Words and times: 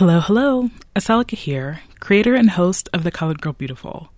Hello, 0.00 0.18
hello. 0.18 0.70
Aseloka 0.96 1.36
here, 1.36 1.82
creator 2.00 2.34
and 2.34 2.48
host 2.48 2.88
of 2.94 3.04
The 3.04 3.10
Colored 3.10 3.42
Girl 3.42 3.52
Beautiful. 3.52 4.08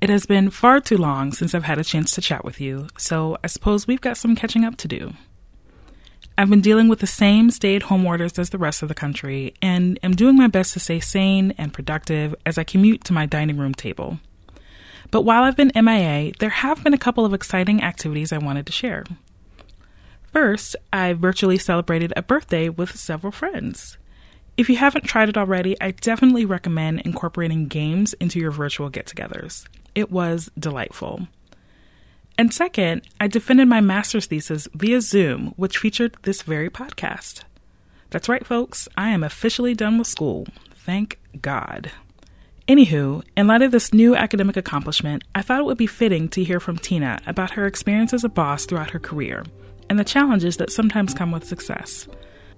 It 0.00 0.08
has 0.08 0.24
been 0.24 0.50
far 0.50 0.78
too 0.78 0.96
long 0.96 1.32
since 1.32 1.52
I've 1.52 1.64
had 1.64 1.80
a 1.80 1.82
chance 1.82 2.12
to 2.12 2.20
chat 2.20 2.44
with 2.44 2.60
you, 2.60 2.86
so 2.96 3.36
I 3.42 3.48
suppose 3.48 3.88
we've 3.88 4.00
got 4.00 4.18
some 4.18 4.36
catching 4.36 4.64
up 4.64 4.76
to 4.76 4.86
do. 4.86 5.14
I've 6.38 6.48
been 6.48 6.60
dealing 6.60 6.86
with 6.86 7.00
the 7.00 7.08
same 7.08 7.50
stay 7.50 7.74
at 7.74 7.82
home 7.82 8.06
orders 8.06 8.38
as 8.38 8.50
the 8.50 8.58
rest 8.58 8.84
of 8.84 8.88
the 8.88 8.94
country 8.94 9.52
and 9.60 9.98
am 10.04 10.14
doing 10.14 10.36
my 10.36 10.46
best 10.46 10.74
to 10.74 10.78
stay 10.78 11.00
sane 11.00 11.54
and 11.58 11.74
productive 11.74 12.36
as 12.46 12.56
I 12.56 12.62
commute 12.62 13.02
to 13.06 13.12
my 13.12 13.26
dining 13.26 13.56
room 13.56 13.74
table. 13.74 14.20
But 15.10 15.22
while 15.22 15.42
I've 15.42 15.56
been 15.56 15.72
MIA, 15.74 16.34
there 16.38 16.50
have 16.50 16.84
been 16.84 16.94
a 16.94 16.98
couple 16.98 17.26
of 17.26 17.34
exciting 17.34 17.82
activities 17.82 18.32
I 18.32 18.38
wanted 18.38 18.64
to 18.66 18.72
share. 18.72 19.02
First, 20.32 20.76
I 20.92 21.14
virtually 21.14 21.58
celebrated 21.58 22.12
a 22.14 22.22
birthday 22.22 22.68
with 22.68 22.96
several 22.96 23.32
friends. 23.32 23.98
If 24.60 24.68
you 24.68 24.76
haven't 24.76 25.06
tried 25.06 25.30
it 25.30 25.38
already, 25.38 25.74
I 25.80 25.92
definitely 25.92 26.44
recommend 26.44 27.00
incorporating 27.00 27.66
games 27.66 28.12
into 28.20 28.38
your 28.38 28.50
virtual 28.50 28.90
get 28.90 29.06
togethers. 29.06 29.66
It 29.94 30.12
was 30.12 30.50
delightful. 30.58 31.28
And 32.36 32.52
second, 32.52 33.08
I 33.18 33.26
defended 33.26 33.68
my 33.68 33.80
master's 33.80 34.26
thesis 34.26 34.68
via 34.74 35.00
Zoom, 35.00 35.54
which 35.56 35.78
featured 35.78 36.14
this 36.24 36.42
very 36.42 36.68
podcast. 36.68 37.44
That's 38.10 38.28
right, 38.28 38.46
folks, 38.46 38.86
I 38.98 39.08
am 39.08 39.24
officially 39.24 39.72
done 39.72 39.96
with 39.96 40.08
school. 40.08 40.46
Thank 40.74 41.18
God. 41.40 41.90
Anywho, 42.68 43.24
in 43.38 43.46
light 43.46 43.62
of 43.62 43.72
this 43.72 43.94
new 43.94 44.14
academic 44.14 44.58
accomplishment, 44.58 45.24
I 45.34 45.40
thought 45.40 45.60
it 45.60 45.64
would 45.64 45.78
be 45.78 45.86
fitting 45.86 46.28
to 46.28 46.44
hear 46.44 46.60
from 46.60 46.76
Tina 46.76 47.18
about 47.26 47.52
her 47.52 47.64
experience 47.64 48.12
as 48.12 48.24
a 48.24 48.28
boss 48.28 48.66
throughout 48.66 48.90
her 48.90 49.00
career 49.00 49.42
and 49.88 49.98
the 49.98 50.04
challenges 50.04 50.58
that 50.58 50.70
sometimes 50.70 51.14
come 51.14 51.32
with 51.32 51.46
success. 51.48 52.06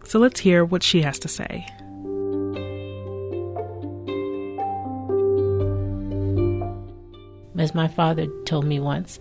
So 0.05 0.19
let's 0.19 0.41
hear 0.41 0.65
what 0.65 0.83
she 0.83 1.03
has 1.03 1.21
to 1.21 1.29
say. 1.29 1.65
As 7.59 7.75
my 7.75 7.89
father 7.89 8.27
told 8.45 8.65
me 8.65 8.81
once, 8.81 9.19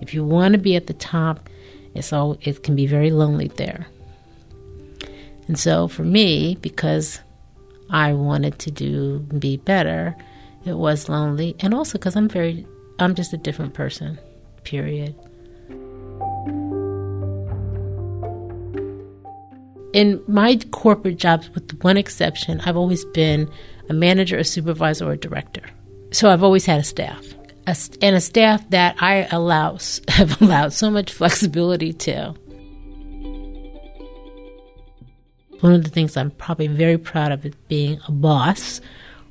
if 0.00 0.14
you 0.14 0.24
want 0.24 0.52
to 0.52 0.58
be 0.58 0.76
at 0.76 0.86
the 0.86 0.94
top, 0.94 1.48
it's 1.94 2.12
all 2.12 2.38
it 2.42 2.62
can 2.62 2.76
be 2.76 2.86
very 2.86 3.10
lonely 3.10 3.48
there. 3.48 3.86
And 5.46 5.58
so 5.58 5.88
for 5.88 6.02
me, 6.02 6.56
because 6.60 7.20
I 7.90 8.12
wanted 8.12 8.58
to 8.60 8.70
do 8.70 9.20
be 9.20 9.56
better, 9.56 10.16
it 10.64 10.74
was 10.74 11.08
lonely, 11.08 11.56
and 11.60 11.72
also 11.72 11.98
because 11.98 12.16
I'm 12.16 12.28
very, 12.28 12.66
I'm 12.98 13.14
just 13.14 13.32
a 13.32 13.38
different 13.38 13.74
person. 13.74 14.18
Period. 14.64 15.14
In 19.94 20.22
my 20.28 20.56
corporate 20.70 21.16
jobs, 21.16 21.48
with 21.54 21.82
one 21.82 21.96
exception, 21.96 22.60
I've 22.60 22.76
always 22.76 23.04
been 23.06 23.50
a 23.88 23.94
manager, 23.94 24.36
a 24.36 24.44
supervisor, 24.44 25.06
or 25.08 25.12
a 25.12 25.16
director. 25.16 25.62
So 26.10 26.30
I've 26.30 26.42
always 26.42 26.66
had 26.66 26.78
a 26.78 26.84
staff 26.84 27.24
a, 27.68 27.76
and 28.00 28.16
a 28.16 28.20
staff 28.20 28.68
that 28.70 28.96
I 28.98 29.28
allow 29.30 29.78
have 30.08 30.40
allowed 30.40 30.72
so 30.72 30.90
much 30.90 31.12
flexibility 31.12 31.92
to. 31.92 32.34
One 35.60 35.74
of 35.74 35.84
the 35.84 35.90
things 35.90 36.16
I'm 36.16 36.30
probably 36.30 36.68
very 36.68 36.96
proud 36.96 37.32
of 37.32 37.68
being 37.68 38.00
a 38.06 38.12
boss 38.12 38.80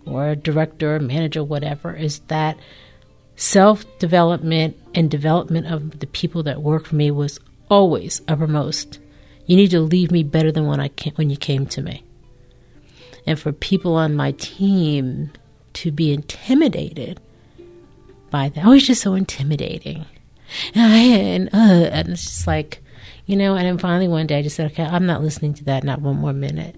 or 0.05 0.29
a 0.29 0.35
director 0.35 0.95
or 0.95 0.99
manager, 0.99 1.43
whatever, 1.43 1.95
is 1.95 2.19
that 2.27 2.57
self 3.35 3.85
development 3.97 4.77
and 4.93 5.09
development 5.09 5.67
of 5.67 5.99
the 5.99 6.07
people 6.07 6.43
that 6.43 6.61
work 6.61 6.85
for 6.85 6.95
me 6.95 7.11
was 7.11 7.39
always 7.69 8.21
uppermost. 8.27 8.99
You 9.45 9.55
need 9.55 9.71
to 9.71 9.79
leave 9.79 10.11
me 10.11 10.23
better 10.23 10.51
than 10.51 10.67
when 10.67 10.81
I 10.81 10.89
came, 10.89 11.13
when 11.15 11.29
you 11.29 11.37
came 11.37 11.65
to 11.67 11.81
me. 11.81 12.03
And 13.25 13.39
for 13.39 13.51
people 13.53 13.95
on 13.95 14.15
my 14.15 14.33
team 14.33 15.31
to 15.73 15.91
be 15.91 16.11
intimidated 16.11 17.21
by 18.29 18.49
that. 18.49 18.65
Oh, 18.65 18.71
he's 18.71 18.87
just 18.87 19.01
so 19.01 19.13
intimidating. 19.13 20.05
And, 20.73 21.49
uh, 21.53 21.89
and 21.91 22.09
it's 22.09 22.23
just 22.23 22.47
like, 22.47 22.81
you 23.25 23.35
know, 23.35 23.55
and 23.55 23.65
then 23.65 23.77
finally 23.77 24.07
one 24.07 24.27
day 24.27 24.39
I 24.39 24.41
just 24.41 24.55
said, 24.55 24.71
okay, 24.71 24.83
I'm 24.83 25.05
not 25.05 25.21
listening 25.21 25.53
to 25.55 25.63
that, 25.65 25.83
not 25.83 26.01
one 26.01 26.17
more 26.17 26.33
minute. 26.33 26.75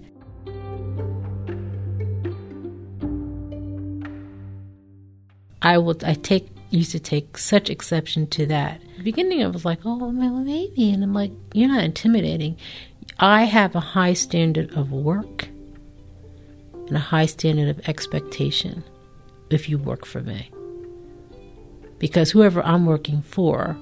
I 5.62 5.78
will, 5.78 5.96
I 6.04 6.14
take, 6.14 6.48
used 6.70 6.92
to 6.92 6.98
take 6.98 7.36
such 7.36 7.70
exception 7.70 8.26
to 8.28 8.46
that. 8.46 8.80
the 8.96 9.02
beginning, 9.04 9.44
I 9.44 9.48
was 9.48 9.64
like, 9.64 9.80
oh, 9.84 10.10
maybe. 10.10 10.90
And 10.90 11.04
I'm 11.04 11.12
like, 11.12 11.32
you're 11.52 11.68
not 11.68 11.84
intimidating. 11.84 12.56
I 13.18 13.44
have 13.44 13.74
a 13.74 13.80
high 13.80 14.14
standard 14.14 14.72
of 14.72 14.90
work 14.90 15.48
and 16.88 16.96
a 16.96 17.00
high 17.00 17.26
standard 17.26 17.68
of 17.68 17.88
expectation 17.88 18.82
if 19.50 19.68
you 19.68 19.78
work 19.78 20.06
for 20.06 20.22
me 20.22 20.50
because 22.00 22.32
whoever 22.32 22.60
I'm 22.64 22.86
working 22.86 23.22
for 23.22 23.76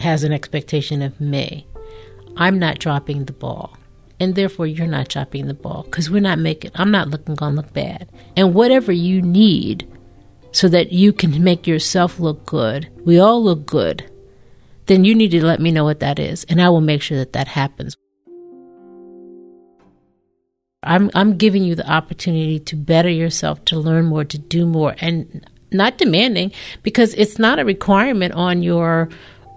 has 0.00 0.24
an 0.24 0.32
expectation 0.32 1.00
of 1.00 1.18
me. 1.18 1.66
I'm 2.36 2.58
not 2.58 2.78
dropping 2.78 3.24
the 3.24 3.32
ball. 3.32 3.76
And 4.20 4.34
therefore, 4.34 4.66
you're 4.66 4.86
not 4.86 5.08
dropping 5.08 5.46
the 5.46 5.54
ball 5.54 5.84
because 5.84 6.10
we're 6.10 6.20
not 6.20 6.40
making, 6.40 6.72
I'm 6.74 6.90
not 6.90 7.08
looking 7.08 7.36
going 7.36 7.54
to 7.54 7.62
look 7.62 7.72
bad. 7.72 8.10
And 8.36 8.52
whatever 8.52 8.90
you 8.92 9.22
need 9.22 9.88
so 10.50 10.68
that 10.68 10.92
you 10.92 11.12
can 11.12 11.42
make 11.42 11.66
yourself 11.66 12.18
look 12.18 12.44
good, 12.44 12.90
we 13.04 13.18
all 13.18 13.42
look 13.42 13.64
good, 13.64 14.10
then 14.86 15.04
you 15.04 15.14
need 15.14 15.30
to 15.30 15.44
let 15.44 15.60
me 15.60 15.70
know 15.70 15.84
what 15.84 16.00
that 16.00 16.18
is. 16.18 16.44
And 16.48 16.60
I 16.60 16.68
will 16.68 16.80
make 16.80 17.00
sure 17.00 17.18
that 17.18 17.32
that 17.34 17.48
happens. 17.48 17.96
I'm, 20.82 21.10
I'm 21.14 21.36
giving 21.36 21.62
you 21.62 21.76
the 21.76 21.88
opportunity 21.88 22.58
to 22.60 22.76
better 22.76 23.10
yourself, 23.10 23.64
to 23.66 23.78
learn 23.78 24.06
more, 24.06 24.24
to 24.24 24.38
do 24.38 24.66
more. 24.66 24.96
And 24.98 25.48
not 25.70 25.98
demanding 25.98 26.52
because 26.82 27.14
it's 27.14 27.38
not 27.38 27.58
a 27.58 27.64
requirement 27.64 28.34
on 28.34 28.62
your 28.62 29.08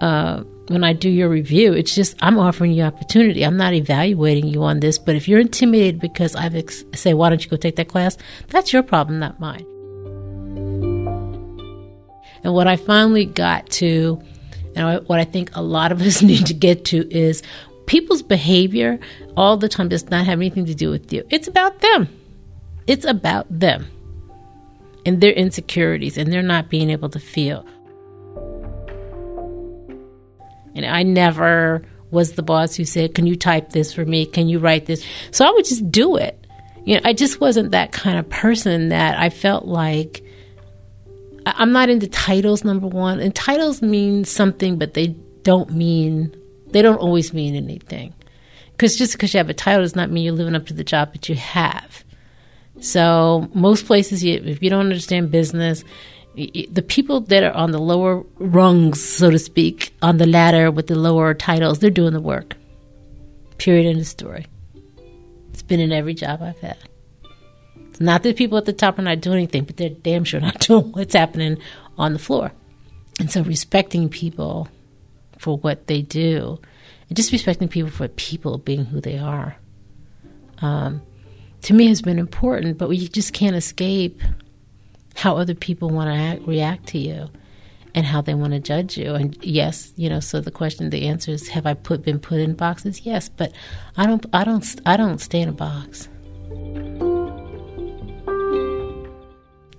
uh, 0.01 0.43
when 0.67 0.83
I 0.83 0.93
do 0.93 1.09
your 1.09 1.29
review. 1.29 1.73
It's 1.73 1.93
just 1.93 2.15
I'm 2.21 2.37
offering 2.37 2.71
you 2.71 2.83
opportunity. 2.83 3.43
I'm 3.43 3.57
not 3.57 3.73
evaluating 3.73 4.47
you 4.47 4.63
on 4.63 4.79
this. 4.79 4.97
But 4.97 5.15
if 5.15 5.27
you're 5.27 5.39
intimidated 5.39 5.99
because 5.99 6.35
I've 6.35 6.55
ex- 6.55 6.83
say, 6.93 7.13
why 7.13 7.29
don't 7.29 7.43
you 7.43 7.49
go 7.49 7.57
take 7.57 7.75
that 7.75 7.87
class? 7.87 8.17
That's 8.47 8.73
your 8.73 8.83
problem, 8.83 9.19
not 9.19 9.39
mine. 9.39 9.65
And 12.43 12.53
what 12.53 12.67
I 12.67 12.75
finally 12.75 13.25
got 13.25 13.69
to, 13.71 14.21
and 14.75 15.07
what 15.07 15.19
I 15.19 15.25
think 15.25 15.51
a 15.53 15.61
lot 15.61 15.91
of 15.91 16.01
us 16.07 16.21
need 16.21 16.47
to 16.47 16.53
get 16.53 16.85
to 16.85 17.07
is 17.15 17.43
people's 17.85 18.23
behavior 18.23 18.99
all 19.37 19.57
the 19.57 19.69
time 19.69 19.89
does 19.89 20.09
not 20.09 20.25
have 20.25 20.39
anything 20.39 20.65
to 20.65 20.75
do 20.75 20.89
with 20.89 21.11
you. 21.13 21.25
It's 21.29 21.47
about 21.47 21.81
them. 21.81 22.07
It's 22.87 23.05
about 23.05 23.45
them 23.49 23.85
and 25.05 25.21
their 25.21 25.31
insecurities 25.31 26.17
and 26.17 26.31
they're 26.31 26.41
not 26.41 26.69
being 26.69 26.89
able 26.89 27.09
to 27.09 27.19
feel. 27.19 27.65
And 30.73 30.85
I 30.85 31.03
never 31.03 31.83
was 32.11 32.33
the 32.33 32.43
boss 32.43 32.75
who 32.75 32.85
said, 32.85 33.15
Can 33.15 33.25
you 33.25 33.35
type 33.35 33.69
this 33.69 33.93
for 33.93 34.05
me? 34.05 34.25
Can 34.25 34.47
you 34.47 34.59
write 34.59 34.85
this? 34.85 35.05
So 35.31 35.45
I 35.45 35.51
would 35.51 35.65
just 35.65 35.89
do 35.91 36.17
it. 36.17 36.37
You 36.83 36.95
know, 36.95 37.01
I 37.03 37.13
just 37.13 37.39
wasn't 37.39 37.71
that 37.71 37.91
kind 37.91 38.17
of 38.17 38.29
person 38.29 38.89
that 38.89 39.19
I 39.19 39.29
felt 39.29 39.65
like 39.65 40.23
I'm 41.45 41.71
not 41.71 41.89
into 41.89 42.07
titles, 42.07 42.63
number 42.63 42.87
one. 42.87 43.19
And 43.19 43.35
titles 43.35 43.81
mean 43.81 44.25
something, 44.25 44.77
but 44.77 44.93
they 44.93 45.07
don't 45.43 45.71
mean, 45.71 46.35
they 46.67 46.81
don't 46.81 46.97
always 46.97 47.33
mean 47.33 47.55
anything. 47.55 48.13
Because 48.71 48.97
just 48.97 49.13
because 49.13 49.33
you 49.33 49.37
have 49.37 49.49
a 49.49 49.53
title 49.53 49.81
does 49.81 49.95
not 49.95 50.09
mean 50.09 50.23
you're 50.23 50.33
living 50.33 50.55
up 50.55 50.65
to 50.67 50.73
the 50.73 50.83
job 50.83 51.13
that 51.13 51.29
you 51.29 51.35
have. 51.35 52.03
So 52.79 53.49
most 53.53 53.85
places, 53.85 54.23
if 54.23 54.63
you 54.63 54.69
don't 54.69 54.85
understand 54.85 55.31
business, 55.31 55.83
the 56.35 56.83
people 56.87 57.21
that 57.21 57.43
are 57.43 57.53
on 57.53 57.71
the 57.71 57.79
lower 57.79 58.23
rungs, 58.37 59.03
so 59.03 59.29
to 59.29 59.39
speak, 59.39 59.93
on 60.01 60.17
the 60.17 60.25
ladder 60.25 60.71
with 60.71 60.87
the 60.87 60.95
lower 60.95 61.33
titles, 61.33 61.79
they're 61.79 61.89
doing 61.89 62.13
the 62.13 62.21
work. 62.21 62.55
Period. 63.57 63.87
End 63.87 63.99
of 63.99 64.07
story. 64.07 64.47
It's 65.51 65.61
been 65.61 65.79
in 65.79 65.91
every 65.91 66.13
job 66.13 66.41
I've 66.41 66.59
had. 66.59 66.77
It's 67.89 67.99
not 67.99 68.23
that 68.23 68.37
people 68.37 68.57
at 68.57 68.65
the 68.65 68.73
top 68.73 68.97
are 68.97 69.03
not 69.03 69.21
doing 69.21 69.37
anything, 69.37 69.65
but 69.65 69.77
they're 69.77 69.89
damn 69.89 70.23
sure 70.23 70.39
not 70.39 70.59
doing 70.67 70.91
what's 70.93 71.13
happening 71.13 71.57
on 71.97 72.13
the 72.13 72.19
floor. 72.19 72.51
And 73.19 73.29
so 73.29 73.43
respecting 73.43 74.09
people 74.09 74.69
for 75.37 75.57
what 75.57 75.87
they 75.87 76.01
do, 76.01 76.59
and 77.09 77.17
just 77.17 77.31
respecting 77.31 77.67
people 77.67 77.91
for 77.91 78.07
people 78.07 78.57
being 78.57 78.85
who 78.85 79.01
they 79.01 79.17
are. 79.17 79.57
Um, 80.59 81.01
to 81.63 81.73
me 81.73 81.87
has 81.87 82.01
been 82.01 82.19
important, 82.19 82.77
but 82.77 82.89
we 82.89 83.07
just 83.07 83.33
can't 83.33 83.55
escape 83.55 84.21
how 85.15 85.37
other 85.37 85.53
people 85.53 85.89
want 85.89 86.09
to 86.09 86.15
act, 86.15 86.41
react 86.47 86.87
to 86.87 86.97
you 86.97 87.29
and 87.93 88.05
how 88.05 88.21
they 88.21 88.33
want 88.33 88.53
to 88.53 88.59
judge 88.59 88.97
you. 88.97 89.13
And 89.13 89.37
yes, 89.43 89.93
you 89.95 90.09
know, 90.09 90.19
so 90.19 90.39
the 90.39 90.51
question, 90.51 90.89
the 90.89 91.07
answer 91.07 91.31
is, 91.31 91.49
have 91.49 91.65
I 91.65 91.73
put 91.73 92.03
been 92.03 92.19
put 92.19 92.39
in 92.39 92.53
boxes? 92.53 93.01
Yes, 93.01 93.29
but 93.29 93.51
I 93.97 94.05
don't, 94.05 94.25
I 94.33 94.43
don't, 94.43 94.81
I 94.85 94.97
don't 94.97 95.19
stay 95.19 95.41
in 95.41 95.49
a 95.49 95.53
box. 95.53 96.07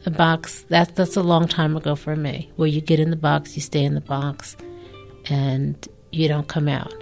A 0.05 0.11
box 0.11 0.65
that's 0.69 0.91
that's 0.93 1.17
a 1.17 1.23
long 1.23 1.47
time 1.47 1.77
ago 1.77 1.95
for 1.95 2.17
me. 2.17 2.51
Where 2.57 2.69
you 2.69 2.81
get 2.81 2.99
in 2.99 3.11
the 3.11 3.17
box, 3.17 3.55
you 3.55 3.63
stay 3.63 3.85
in 3.85 3.95
the 3.95 4.01
box, 4.01 4.57
and 5.27 5.89
you 6.11 6.27
don't 6.27 6.49
come 6.49 6.69
out. 6.69 6.93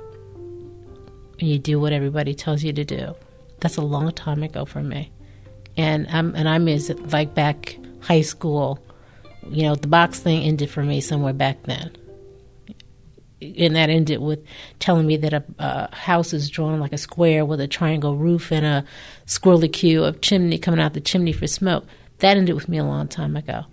And 1.41 1.49
you 1.49 1.59
do 1.59 1.81
what 1.81 1.95
everybody 1.95 2.35
tells 2.35 2.63
you 2.63 2.75
to 2.75 2.85
do. 2.85 3.15
That's 3.61 3.77
a 3.77 3.83
long 3.83 4.13
time 4.13 4.43
ago 4.43 4.65
for 4.65 4.83
me. 4.83 5.13
and 5.77 6.07
I'm 6.09 6.35
and 6.35 6.49
I'm 6.49 6.69
is 6.69 6.91
like 7.13 7.35
back 7.35 7.77
high 8.01 8.23
school. 8.23 8.79
You 9.49 9.63
know, 9.63 9.75
the 9.75 9.89
box 9.89 10.21
thing 10.21 10.43
ended 10.43 10.71
for 10.71 10.83
me 10.83 11.01
somewhere 11.01 11.33
back 11.33 11.63
then 11.65 11.97
and 13.41 13.77
that 13.77 13.91
ended 13.91 14.21
with 14.21 14.45
telling 14.79 15.07
me 15.07 15.17
that 15.17 15.33
a, 15.33 15.45
a, 15.59 15.95
house 15.95 16.33
is 16.33 16.51
drawn 16.51 16.79
like 16.81 16.93
a 16.93 16.99
square 16.99 17.45
with 17.45 17.61
a 17.61 17.69
triangle 17.69 18.17
roof 18.17 18.53
and 18.53 18.67
a 18.67 18.85
squirrely 19.27 19.73
queue 19.73 20.05
of 20.05 20.21
chimney 20.21 20.59
coming 20.59 20.81
out 20.81 20.95
the 20.95 21.01
chimney 21.01 21.33
for 21.33 21.47
smoke. 21.47 21.87
That 22.19 22.37
ended 22.37 22.55
with 22.55 22.69
me 22.69 22.79
a 22.79 22.85
long 22.85 23.09
time 23.09 23.37
ago. 23.37 23.65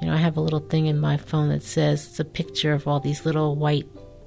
You 0.00 0.08
know, 0.08 0.14
I 0.14 0.18
have 0.18 0.36
a 0.36 0.40
little 0.40 0.60
thing 0.60 0.86
in 0.86 0.98
my 0.98 1.16
phone 1.16 1.50
that 1.50 1.62
says 1.62 2.08
it's 2.08 2.20
a 2.20 2.24
picture 2.24 2.72
of 2.72 2.88
all 2.88 2.98
these 2.98 3.26
little 3.26 3.54
white 3.54 3.86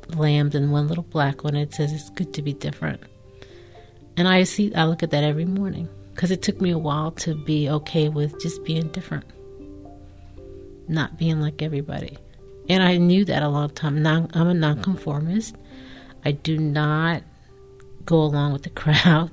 lambs 0.10 0.56
and 0.56 0.72
one 0.72 0.88
little 0.88 1.04
black 1.04 1.44
one. 1.44 1.56
It 1.56 1.74
says 1.74 1.92
it's 1.92 2.10
good 2.12 2.34
to 2.34 2.42
be 2.42 2.54
different. 2.54 3.02
And 4.18 4.28
I 4.28 4.44
see, 4.44 4.74
I 4.74 4.86
look 4.86 5.04
at 5.04 5.12
that 5.12 5.24
every 5.24 5.46
morning 5.46 5.90
because 6.13 6.31
it 6.31 6.42
took 6.42 6.62
me 6.62 6.72
a 6.72 6.78
while 6.78 7.12
to 7.12 7.36
be 7.36 7.69
okay 7.69 8.10
with 8.10 8.40
just 8.42 8.63
being 8.63 8.88
different 8.90 9.25
not 10.88 11.18
being 11.18 11.40
like 11.40 11.62
everybody. 11.62 12.18
And 12.69 12.81
I 12.81 12.98
knew 12.98 13.25
that 13.25 13.44
a 13.44 13.50
long 13.50 13.69
time. 13.69 14.02
Non, 14.02 14.30
I'm 14.34 14.48
a 14.48 14.54
nonconformist. 14.54 15.56
I 16.24 16.31
do 16.31 16.58
not 16.58 17.24
go 18.06 18.18
along 18.18 18.54
with 18.54 18.63
the 18.63 18.69
crowd. 18.81 19.31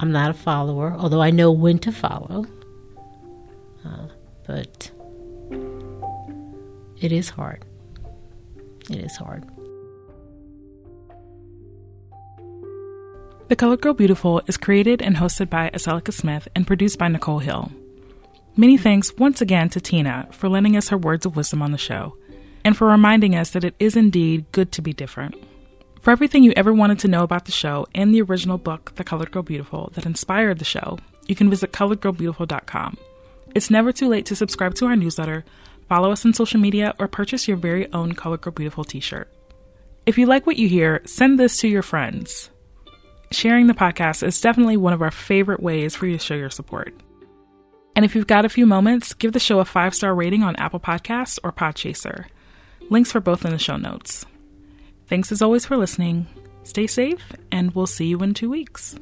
I'm 0.00 0.12
not 0.12 0.30
a 0.30 0.34
follower, 0.34 0.94
although 0.96 1.22
I 1.22 1.30
know 1.30 1.50
when 1.52 1.78
to 1.80 1.92
follow. 1.92 2.46
Uh, 3.84 4.08
but 4.46 4.90
it 7.00 7.12
is 7.12 7.30
hard. 7.30 7.64
It 8.90 8.98
is 8.98 9.16
hard. 9.16 9.44
The 13.54 13.58
Color 13.58 13.76
Girl 13.76 13.94
Beautiful 13.94 14.42
is 14.48 14.56
created 14.56 15.00
and 15.00 15.14
hosted 15.14 15.48
by 15.48 15.70
Aseloka 15.70 16.12
Smith 16.12 16.48
and 16.56 16.66
produced 16.66 16.98
by 16.98 17.06
Nichole 17.06 17.40
Hill. 17.40 17.70
Many 18.56 18.76
thanks 18.76 19.16
once 19.16 19.40
again 19.40 19.68
to 19.68 19.80
Tina 19.80 20.26
for 20.32 20.48
lending 20.48 20.76
us 20.76 20.88
her 20.88 20.98
words 20.98 21.24
of 21.24 21.36
wisdom 21.36 21.62
on 21.62 21.70
the 21.70 21.78
show, 21.78 22.16
and 22.64 22.76
for 22.76 22.88
reminding 22.88 23.36
us 23.36 23.50
that 23.50 23.62
it 23.62 23.76
is 23.78 23.94
indeed 23.94 24.44
good 24.50 24.72
to 24.72 24.82
be 24.82 24.92
different. 24.92 25.36
For 26.00 26.10
everything 26.10 26.42
you 26.42 26.52
ever 26.56 26.72
wanted 26.72 26.98
to 26.98 27.06
know 27.06 27.22
about 27.22 27.44
the 27.44 27.52
show 27.52 27.86
and 27.94 28.12
the 28.12 28.22
original 28.22 28.58
book, 28.58 28.92
The 28.96 29.04
Colored 29.04 29.30
Girl 29.30 29.44
Beautiful, 29.44 29.92
that 29.94 30.04
inspired 30.04 30.58
the 30.58 30.64
show, 30.64 30.98
you 31.28 31.36
can 31.36 31.48
visit 31.48 31.70
coloredgirlbeautiful.com. 31.70 32.98
It's 33.54 33.70
never 33.70 33.92
too 33.92 34.08
late 34.08 34.26
to 34.26 34.34
subscribe 34.34 34.74
to 34.74 34.86
our 34.86 34.96
newsletter, 34.96 35.44
follow 35.88 36.10
us 36.10 36.26
on 36.26 36.34
social 36.34 36.58
media, 36.58 36.92
or 36.98 37.06
purchase 37.06 37.46
your 37.46 37.56
very 37.56 37.86
own 37.92 38.14
Colored 38.14 38.40
Girl 38.40 38.52
Beautiful 38.52 38.82
t 38.82 38.98
shirt. 38.98 39.32
If 40.06 40.18
you 40.18 40.26
like 40.26 40.44
what 40.44 40.56
you 40.56 40.68
hear, 40.68 41.02
send 41.04 41.38
this 41.38 41.58
to 41.58 41.68
your 41.68 41.82
friends. 41.82 42.50
Sharing 43.30 43.66
the 43.66 43.74
podcast 43.74 44.26
is 44.26 44.40
definitely 44.40 44.76
one 44.76 44.92
of 44.92 45.02
our 45.02 45.10
favorite 45.10 45.62
ways 45.62 45.96
for 45.96 46.06
you 46.06 46.18
to 46.18 46.24
show 46.24 46.34
your 46.34 46.50
support. 46.50 46.94
And 47.96 48.04
if 48.04 48.14
you've 48.14 48.26
got 48.26 48.44
a 48.44 48.48
few 48.48 48.66
moments, 48.66 49.14
give 49.14 49.32
the 49.32 49.40
show 49.40 49.60
a 49.60 49.64
five 49.64 49.94
star 49.94 50.14
rating 50.14 50.42
on 50.42 50.56
Apple 50.56 50.80
Podcasts 50.80 51.38
or 51.42 51.52
Podchaser. 51.52 52.26
Links 52.90 53.12
for 53.12 53.20
both 53.20 53.44
in 53.44 53.50
the 53.50 53.58
show 53.58 53.76
notes. 53.76 54.24
Thanks 55.06 55.32
as 55.32 55.42
always 55.42 55.66
for 55.66 55.76
listening. 55.76 56.26
Stay 56.64 56.86
safe, 56.86 57.32
and 57.52 57.74
we'll 57.74 57.86
see 57.86 58.06
you 58.06 58.18
in 58.20 58.34
two 58.34 58.50
weeks. 58.50 58.96